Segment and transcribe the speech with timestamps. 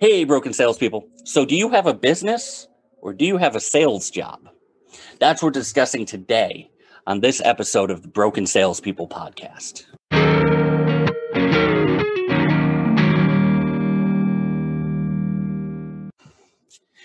[0.00, 1.06] Hey, broken salespeople.
[1.24, 2.68] So, do you have a business
[3.02, 4.48] or do you have a sales job?
[5.18, 6.70] That's what we're discussing today
[7.06, 9.84] on this episode of the Broken Salespeople podcast.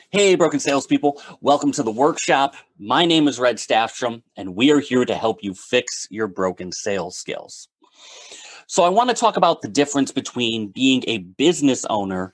[0.09, 1.21] Hey, broken salespeople.
[1.41, 2.55] Welcome to the workshop.
[2.79, 6.71] My name is Red Staffstrom, and we are here to help you fix your broken
[6.71, 7.67] sales skills.
[8.67, 12.33] So, I want to talk about the difference between being a business owner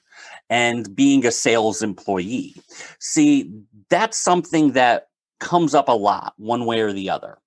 [0.52, 2.54] and being a sales employee.
[3.00, 3.52] See,
[3.90, 5.08] that's something that
[5.40, 7.40] comes up a lot, one way or the other.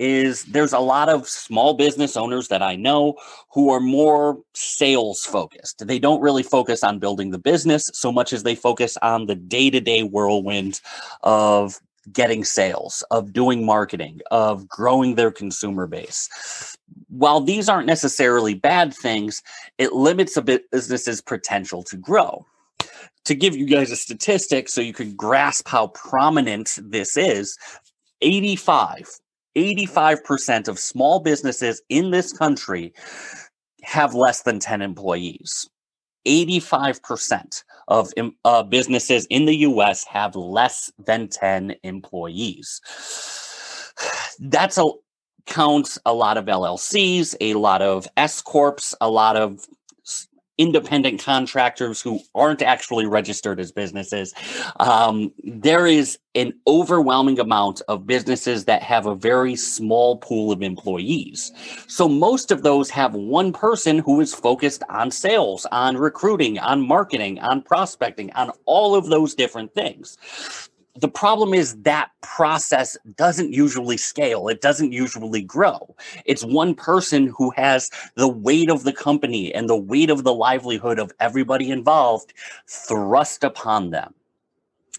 [0.00, 3.14] Is there's a lot of small business owners that I know
[3.52, 5.86] who are more sales focused.
[5.86, 9.36] They don't really focus on building the business so much as they focus on the
[9.36, 10.80] day to day whirlwind
[11.22, 11.78] of
[12.12, 16.76] getting sales, of doing marketing, of growing their consumer base.
[17.16, 19.40] While these aren't necessarily bad things,
[19.78, 22.44] it limits a business's potential to grow.
[23.26, 27.56] To give you guys a statistic so you can grasp how prominent this is
[28.20, 29.08] 85
[29.56, 32.92] 85% of small businesses in this country
[33.82, 35.68] have less than 10 employees.
[36.26, 38.12] 85% of
[38.44, 42.80] uh, businesses in the US have less than 10 employees.
[44.40, 44.84] That's a
[45.46, 49.66] counts a lot of LLCs, a lot of S corps, a lot of
[50.58, 54.32] independent contractors who aren't actually registered as businesses.
[54.78, 60.62] Um, there is an overwhelming amount of businesses that have a very small pool of
[60.62, 61.52] employees.
[61.88, 66.86] So most of those have one person who is focused on sales, on recruiting, on
[66.86, 70.16] marketing, on prospecting, on all of those different things
[70.96, 74.48] the problem is that process doesn't usually scale.
[74.48, 75.94] It doesn't usually grow.
[76.24, 80.34] It's one person who has the weight of the company and the weight of the
[80.34, 82.32] livelihood of everybody involved
[82.68, 84.14] thrust upon them.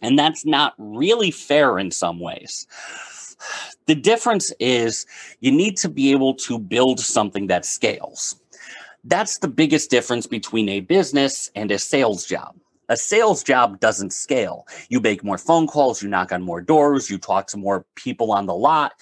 [0.01, 2.67] And that's not really fair in some ways.
[3.85, 5.06] The difference is
[5.39, 8.35] you need to be able to build something that scales.
[9.06, 12.56] That's the biggest difference between a business and a sales job
[12.90, 14.68] a sales job doesn't scale.
[14.90, 18.31] You make more phone calls, you knock on more doors, you talk to more people
[18.31, 18.94] on the lot,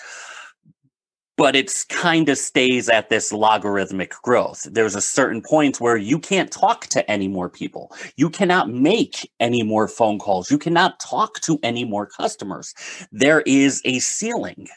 [1.35, 4.67] but it's kind of stays at this logarithmic growth.
[4.71, 7.91] There's a certain point where you can't talk to any more people.
[8.17, 10.51] You cannot make any more phone calls.
[10.51, 12.73] You cannot talk to any more customers.
[13.11, 14.67] There is a ceiling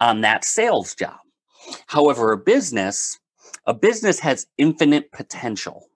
[0.00, 1.16] on that sales job.
[1.86, 3.18] However, a business,
[3.66, 5.88] a business has infinite potential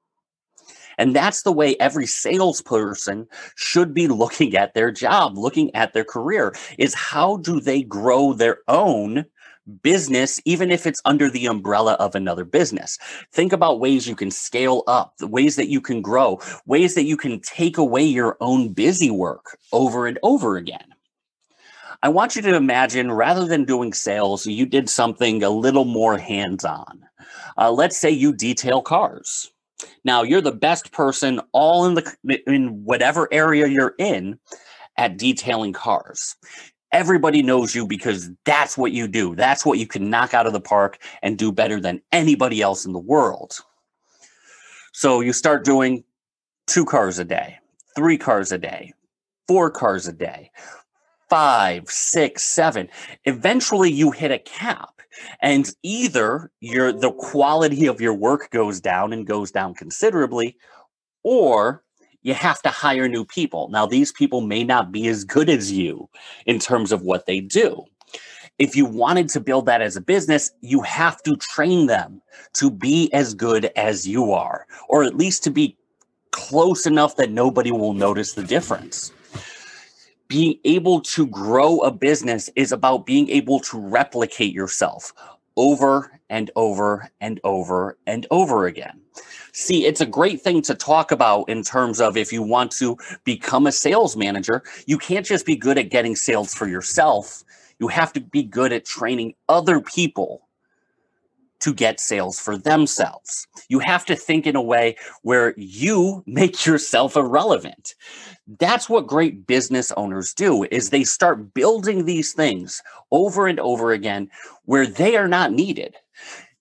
[1.01, 6.05] and that's the way every salesperson should be looking at their job, looking at their
[6.05, 9.25] career is how do they grow their own
[9.83, 12.99] business, even if it's under the umbrella of another business.
[13.33, 17.05] Think about ways you can scale up, the ways that you can grow, ways that
[17.05, 20.85] you can take away your own busy work over and over again.
[22.03, 26.19] I want you to imagine rather than doing sales, you did something a little more
[26.19, 27.07] hands on.
[27.57, 29.51] Uh, let's say you detail cars.
[30.05, 34.39] Now you're the best person all in the in whatever area you're in
[34.97, 36.37] at detailing cars.
[36.93, 39.37] Everybody knows you because that's what you do.
[39.37, 42.85] That's what you can knock out of the park and do better than anybody else
[42.85, 43.59] in the world.
[44.93, 46.03] So you start doing
[46.67, 47.59] two cars a day,
[47.95, 48.93] three cars a day,
[49.47, 50.51] four cars a day,
[51.31, 52.89] five, six, seven.
[53.25, 55.01] Eventually you hit a cap
[55.41, 60.57] and either your the quality of your work goes down and goes down considerably
[61.23, 61.83] or
[62.23, 65.73] you have to hire new people now these people may not be as good as
[65.73, 66.09] you
[66.47, 67.85] in terms of what they do
[68.59, 72.71] if you wanted to build that as a business you have to train them to
[72.71, 75.77] be as good as you are or at least to be
[76.31, 79.13] close enough that nobody will notice the difference
[80.31, 85.13] being able to grow a business is about being able to replicate yourself
[85.57, 89.01] over and over and over and over again.
[89.53, 92.97] See, it's a great thing to talk about in terms of if you want to
[93.25, 97.43] become a sales manager, you can't just be good at getting sales for yourself.
[97.81, 100.47] You have to be good at training other people
[101.61, 103.47] to get sales for themselves.
[103.69, 107.95] You have to think in a way where you make yourself irrelevant.
[108.59, 113.93] That's what great business owners do is they start building these things over and over
[113.93, 114.29] again
[114.65, 115.97] where they are not needed.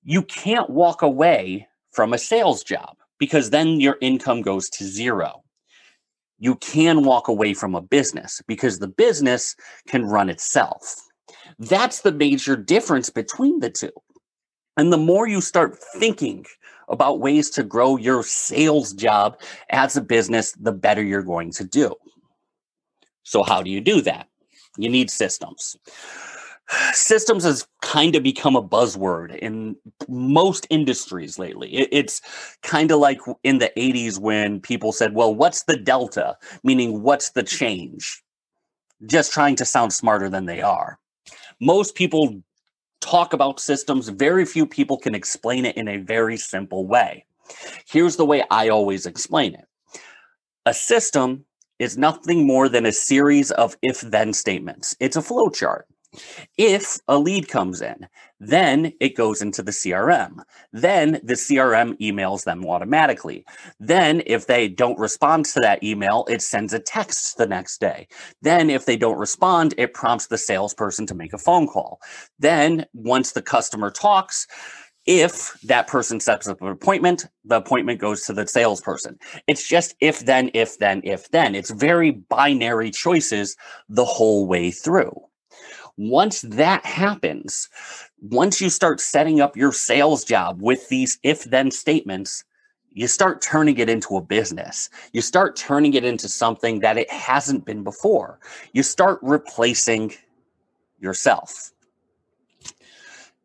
[0.04, 5.44] You can't walk away from a sales job because then your income goes to zero.
[6.40, 9.56] You can walk away from a business because the business
[9.88, 10.96] can run itself.
[11.60, 13.92] That's the major difference between the two.
[14.80, 16.46] And the more you start thinking
[16.88, 19.38] about ways to grow your sales job
[19.72, 21.94] as a business, the better you're going to do.
[23.24, 24.30] So, how do you do that?
[24.78, 25.76] You need systems.
[26.94, 29.76] Systems has kind of become a buzzword in
[30.08, 31.75] most industries lately.
[31.92, 32.22] It's
[32.64, 36.38] kind of like in the 80s when people said, Well, what's the delta?
[36.64, 38.24] Meaning, what's the change?
[39.08, 41.00] Just trying to sound smarter than they are.
[41.60, 42.42] Most people
[43.10, 47.26] talk about systems, very few people can explain it in a very simple way.
[47.88, 49.66] Here's the way I always explain it
[50.66, 51.46] a system
[51.80, 55.88] is nothing more than a series of if then statements, it's a flow chart.
[56.58, 58.08] If a lead comes in,
[58.40, 60.42] then it goes into the CRM.
[60.72, 63.46] Then the CRM emails them automatically.
[63.80, 68.08] Then, if they don't respond to that email, it sends a text the next day.
[68.42, 72.00] Then, if they don't respond, it prompts the salesperson to make a phone call.
[72.40, 74.48] Then, once the customer talks,
[75.06, 79.18] if that person sets up an appointment, the appointment goes to the salesperson.
[79.48, 81.56] It's just if then, if then, if then.
[81.56, 83.56] It's very binary choices
[83.88, 85.29] the whole way through.
[86.00, 87.68] Once that happens,
[88.22, 92.46] once you start setting up your sales job with these if then statements,
[92.92, 94.90] you start turning it into a business.
[95.12, 98.40] You start turning it into something that it hasn't been before.
[98.72, 100.13] You start replacing
[101.01, 101.74] yourself.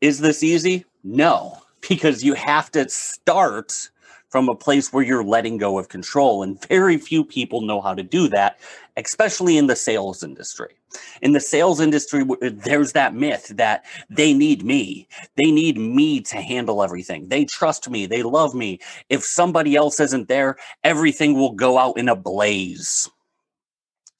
[0.00, 0.84] Is this easy?
[1.02, 1.58] No,
[1.88, 3.90] because you have to start
[4.34, 6.42] from a place where you're letting go of control.
[6.42, 8.58] And very few people know how to do that,
[8.96, 10.74] especially in the sales industry.
[11.22, 15.06] In the sales industry, there's that myth that they need me.
[15.36, 17.28] They need me to handle everything.
[17.28, 18.06] They trust me.
[18.06, 18.80] They love me.
[19.08, 23.08] If somebody else isn't there, everything will go out in a blaze.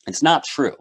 [0.06, 0.76] It's not true.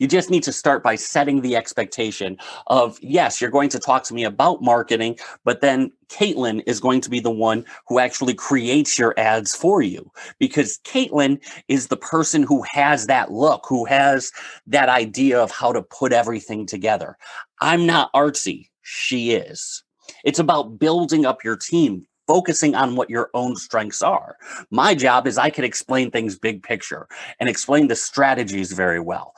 [0.00, 2.38] You just need to start by setting the expectation
[2.68, 7.02] of, yes, you're going to talk to me about marketing, but then Caitlin is going
[7.02, 11.38] to be the one who actually creates your ads for you because Caitlin
[11.68, 14.32] is the person who has that look, who has
[14.66, 17.16] that idea of how to put everything together.
[17.60, 18.70] I'm not artsy.
[18.80, 19.84] She is.
[20.24, 24.36] It's about building up your team, focusing on what your own strengths are.
[24.70, 27.06] My job is I can explain things big picture
[27.38, 29.34] and explain the strategies very well.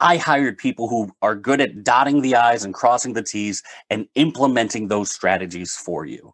[0.00, 4.06] I hired people who are good at dotting the I's and crossing the T's and
[4.14, 6.32] implementing those strategies for you.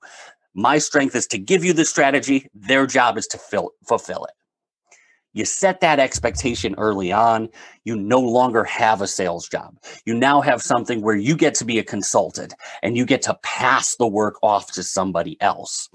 [0.54, 4.34] My strength is to give you the strategy, their job is to fill, fulfill it.
[5.34, 7.48] You set that expectation early on.
[7.84, 9.76] You no longer have a sales job.
[10.04, 13.38] You now have something where you get to be a consultant and you get to
[13.44, 15.90] pass the work off to somebody else.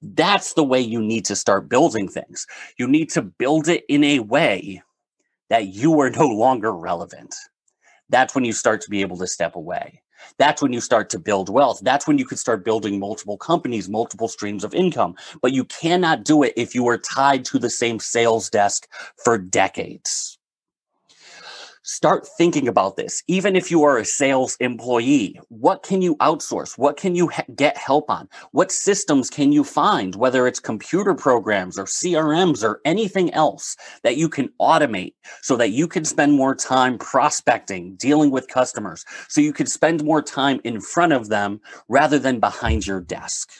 [0.00, 2.46] That's the way you need to start building things.
[2.78, 4.82] You need to build it in a way
[5.50, 7.34] that you are no longer relevant.
[8.08, 10.02] That's when you start to be able to step away.
[10.38, 11.80] That's when you start to build wealth.
[11.82, 15.16] That's when you could start building multiple companies, multiple streams of income.
[15.42, 18.88] But you cannot do it if you are tied to the same sales desk
[19.22, 20.38] for decades
[21.84, 23.22] start thinking about this.
[23.28, 26.78] Even if you are a sales employee, what can you outsource?
[26.78, 28.28] What can you ha- get help on?
[28.52, 34.16] What systems can you find, whether it's computer programs or CRMs or anything else that
[34.16, 39.42] you can automate so that you can spend more time prospecting, dealing with customers, so
[39.42, 43.50] you can spend more time in front of them rather than behind your desk?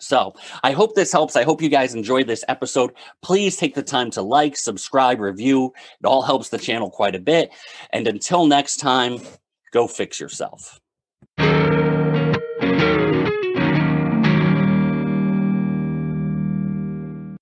[0.00, 1.36] So I hope this helps.
[1.36, 2.92] I hope you guys enjoyed this episode.
[3.22, 5.72] Please take the time to like, subscribe, review.
[6.00, 7.50] It all helps the channel quite a bit.
[7.92, 9.18] And until next time,
[9.72, 10.80] go fix yourself.